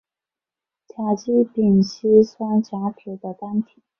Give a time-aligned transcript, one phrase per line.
[0.87, 3.83] 甲基丙烯酸甲酯的单体。